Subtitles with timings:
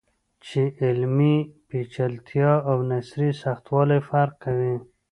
[0.45, 1.35] چې علمي
[1.69, 4.75] پیچلتیا او نثري سختوالی فرق کوي.